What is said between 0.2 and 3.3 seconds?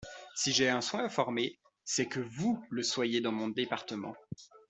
Si j'ai un souhait à former, c'est que vous le soyez